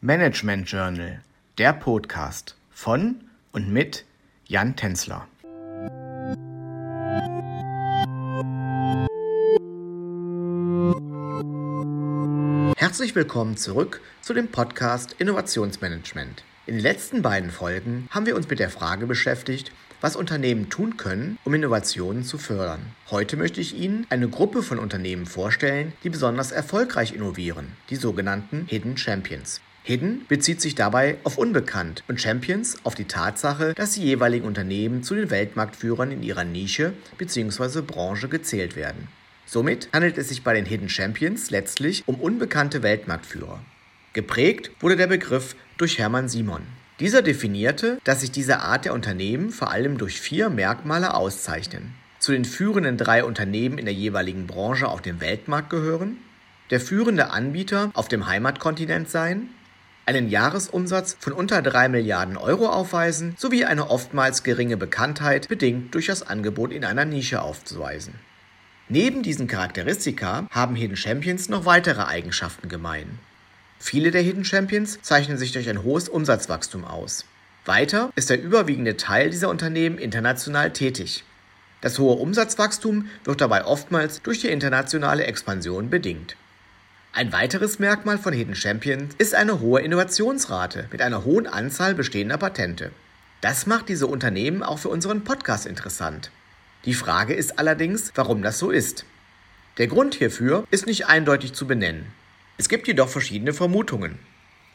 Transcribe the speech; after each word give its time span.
Management 0.00 0.70
Journal, 0.70 1.22
der 1.58 1.72
Podcast 1.72 2.54
von 2.70 3.16
und 3.50 3.72
mit 3.72 4.04
Jan 4.46 4.76
Tenzler. 4.76 5.26
Herzlich 12.76 13.16
willkommen 13.16 13.56
zurück 13.56 14.00
zu 14.20 14.34
dem 14.34 14.46
Podcast 14.46 15.16
Innovationsmanagement. 15.18 16.44
In 16.66 16.74
den 16.74 16.82
letzten 16.82 17.22
beiden 17.22 17.50
Folgen 17.50 18.06
haben 18.10 18.26
wir 18.26 18.36
uns 18.36 18.48
mit 18.48 18.60
der 18.60 18.70
Frage 18.70 19.08
beschäftigt, 19.08 19.72
was 20.00 20.14
Unternehmen 20.14 20.70
tun 20.70 20.96
können, 20.96 21.38
um 21.42 21.54
Innovationen 21.54 22.22
zu 22.22 22.38
fördern. 22.38 22.82
Heute 23.10 23.36
möchte 23.36 23.60
ich 23.60 23.74
Ihnen 23.74 24.06
eine 24.10 24.28
Gruppe 24.28 24.62
von 24.62 24.78
Unternehmen 24.78 25.26
vorstellen, 25.26 25.92
die 26.04 26.10
besonders 26.10 26.52
erfolgreich 26.52 27.14
innovieren, 27.16 27.72
die 27.90 27.96
sogenannten 27.96 28.66
Hidden 28.68 28.96
Champions. 28.96 29.60
Hidden 29.88 30.26
bezieht 30.28 30.60
sich 30.60 30.74
dabei 30.74 31.16
auf 31.24 31.38
unbekannt 31.38 32.04
und 32.08 32.20
Champions 32.20 32.76
auf 32.84 32.94
die 32.94 33.06
Tatsache, 33.06 33.72
dass 33.72 33.92
die 33.92 34.02
jeweiligen 34.02 34.44
Unternehmen 34.44 35.02
zu 35.02 35.14
den 35.14 35.30
Weltmarktführern 35.30 36.10
in 36.10 36.22
ihrer 36.22 36.44
Nische 36.44 36.92
bzw. 37.16 37.80
Branche 37.80 38.28
gezählt 38.28 38.76
werden. 38.76 39.08
Somit 39.46 39.88
handelt 39.94 40.18
es 40.18 40.28
sich 40.28 40.44
bei 40.44 40.52
den 40.52 40.66
Hidden 40.66 40.90
Champions 40.90 41.50
letztlich 41.50 42.02
um 42.04 42.16
unbekannte 42.16 42.82
Weltmarktführer. 42.82 43.60
Geprägt 44.12 44.72
wurde 44.80 44.96
der 44.96 45.06
Begriff 45.06 45.56
durch 45.78 45.98
Hermann 45.98 46.28
Simon. 46.28 46.64
Dieser 47.00 47.22
definierte, 47.22 47.98
dass 48.04 48.20
sich 48.20 48.30
diese 48.30 48.58
Art 48.58 48.84
der 48.84 48.92
Unternehmen 48.92 49.48
vor 49.48 49.70
allem 49.70 49.96
durch 49.96 50.20
vier 50.20 50.50
Merkmale 50.50 51.14
auszeichnen. 51.14 51.94
Zu 52.18 52.32
den 52.32 52.44
führenden 52.44 52.98
drei 52.98 53.24
Unternehmen 53.24 53.78
in 53.78 53.86
der 53.86 53.94
jeweiligen 53.94 54.46
Branche 54.46 54.86
auf 54.86 55.00
dem 55.00 55.22
Weltmarkt 55.22 55.70
gehören, 55.70 56.18
der 56.68 56.80
führende 56.80 57.30
Anbieter 57.30 57.90
auf 57.94 58.08
dem 58.08 58.26
Heimatkontinent 58.26 59.08
sein, 59.08 59.48
einen 60.08 60.30
Jahresumsatz 60.30 61.18
von 61.20 61.34
unter 61.34 61.60
3 61.60 61.90
Milliarden 61.90 62.38
Euro 62.38 62.66
aufweisen 62.68 63.34
sowie 63.36 63.66
eine 63.66 63.90
oftmals 63.90 64.42
geringe 64.42 64.78
Bekanntheit 64.78 65.48
bedingt 65.48 65.94
durch 65.94 66.06
das 66.06 66.22
Angebot 66.26 66.72
in 66.72 66.86
einer 66.86 67.04
Nische 67.04 67.42
aufzuweisen. 67.42 68.14
Neben 68.88 69.22
diesen 69.22 69.48
Charakteristika 69.48 70.46
haben 70.50 70.76
Hidden 70.76 70.96
Champions 70.96 71.50
noch 71.50 71.66
weitere 71.66 72.04
Eigenschaften 72.04 72.70
gemein. 72.70 73.18
Viele 73.78 74.10
der 74.10 74.22
Hidden 74.22 74.46
Champions 74.46 74.98
zeichnen 75.02 75.36
sich 75.36 75.52
durch 75.52 75.68
ein 75.68 75.82
hohes 75.82 76.08
Umsatzwachstum 76.08 76.86
aus. 76.86 77.26
Weiter 77.66 78.10
ist 78.16 78.30
der 78.30 78.42
überwiegende 78.42 78.96
Teil 78.96 79.28
dieser 79.28 79.50
Unternehmen 79.50 79.98
international 79.98 80.72
tätig. 80.72 81.22
Das 81.82 81.98
hohe 81.98 82.14
Umsatzwachstum 82.14 83.10
wird 83.24 83.42
dabei 83.42 83.66
oftmals 83.66 84.22
durch 84.22 84.40
die 84.40 84.48
internationale 84.48 85.24
Expansion 85.24 85.90
bedingt. 85.90 86.34
Ein 87.18 87.32
weiteres 87.32 87.80
Merkmal 87.80 88.16
von 88.16 88.32
Hidden 88.32 88.54
Champions 88.54 89.16
ist 89.18 89.34
eine 89.34 89.58
hohe 89.58 89.80
Innovationsrate 89.80 90.86
mit 90.92 91.02
einer 91.02 91.24
hohen 91.24 91.48
Anzahl 91.48 91.96
bestehender 91.96 92.38
Patente. 92.38 92.92
Das 93.40 93.66
macht 93.66 93.88
diese 93.88 94.06
Unternehmen 94.06 94.62
auch 94.62 94.78
für 94.78 94.88
unseren 94.88 95.24
Podcast 95.24 95.66
interessant. 95.66 96.30
Die 96.84 96.94
Frage 96.94 97.34
ist 97.34 97.58
allerdings, 97.58 98.12
warum 98.14 98.40
das 98.40 98.60
so 98.60 98.70
ist. 98.70 99.04
Der 99.78 99.88
Grund 99.88 100.14
hierfür 100.14 100.64
ist 100.70 100.86
nicht 100.86 101.08
eindeutig 101.08 101.54
zu 101.54 101.66
benennen. 101.66 102.06
Es 102.56 102.68
gibt 102.68 102.86
jedoch 102.86 103.08
verschiedene 103.08 103.52
Vermutungen. 103.52 104.20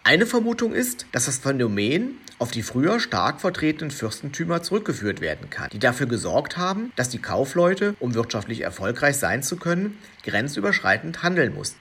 Eine 0.03 0.25
Vermutung 0.25 0.73
ist, 0.73 1.05
dass 1.13 1.27
das 1.27 1.37
Phänomen 1.37 2.17
auf 2.39 2.51
die 2.51 2.63
früher 2.63 2.99
stark 2.99 3.39
vertretenen 3.39 3.89
Fürstentümer 3.89 4.61
zurückgeführt 4.61 5.21
werden 5.21 5.49
kann, 5.49 5.69
die 5.71 5.79
dafür 5.79 6.07
gesorgt 6.07 6.57
haben, 6.57 6.91
dass 6.97 7.07
die 7.07 7.21
Kaufleute, 7.21 7.95
um 8.01 8.15
wirtschaftlich 8.15 8.59
erfolgreich 8.59 9.15
sein 9.15 9.43
zu 9.43 9.55
können, 9.55 9.97
grenzüberschreitend 10.23 11.23
handeln 11.23 11.53
mussten. 11.53 11.79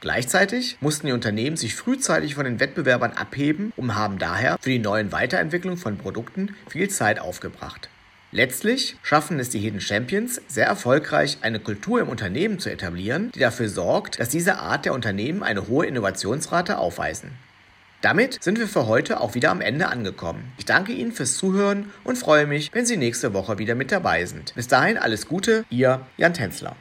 Gleichzeitig 0.00 0.78
mussten 0.80 1.06
die 1.06 1.12
Unternehmen 1.12 1.58
sich 1.58 1.74
frühzeitig 1.74 2.34
von 2.34 2.44
den 2.44 2.58
Wettbewerbern 2.58 3.12
abheben 3.12 3.72
und 3.76 3.94
haben 3.94 4.18
daher 4.18 4.56
für 4.60 4.70
die 4.70 4.78
neuen 4.78 5.12
Weiterentwicklung 5.12 5.76
von 5.76 5.98
Produkten 5.98 6.54
viel 6.68 6.88
Zeit 6.88 7.20
aufgebracht. 7.20 7.90
Letztlich 8.32 8.96
schaffen 9.02 9.40
es 9.40 9.50
die 9.50 9.58
Hidden 9.58 9.80
Champions 9.80 10.40
sehr 10.46 10.66
erfolgreich, 10.66 11.38
eine 11.42 11.58
Kultur 11.58 12.00
im 12.00 12.08
Unternehmen 12.08 12.60
zu 12.60 12.70
etablieren, 12.70 13.30
die 13.34 13.40
dafür 13.40 13.68
sorgt, 13.68 14.20
dass 14.20 14.28
diese 14.28 14.58
Art 14.58 14.84
der 14.84 14.94
Unternehmen 14.94 15.42
eine 15.42 15.66
hohe 15.66 15.86
Innovationsrate 15.86 16.78
aufweisen. 16.78 17.32
Damit 18.00 18.42
sind 18.42 18.58
wir 18.58 18.68
für 18.68 18.86
heute 18.86 19.20
auch 19.20 19.34
wieder 19.34 19.50
am 19.50 19.60
Ende 19.60 19.88
angekommen. 19.88 20.52
Ich 20.56 20.64
danke 20.64 20.92
Ihnen 20.92 21.12
fürs 21.12 21.36
Zuhören 21.36 21.90
und 22.04 22.16
freue 22.16 22.46
mich, 22.46 22.70
wenn 22.72 22.86
Sie 22.86 22.96
nächste 22.96 23.34
Woche 23.34 23.58
wieder 23.58 23.74
mit 23.74 23.92
dabei 23.92 24.24
sind. 24.24 24.54
Bis 24.54 24.68
dahin 24.68 24.96
alles 24.96 25.26
Gute, 25.26 25.64
Ihr 25.68 26.06
Jan 26.16 26.32
Tänzler. 26.32 26.76